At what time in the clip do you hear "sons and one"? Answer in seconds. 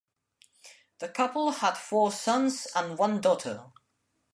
2.11-3.21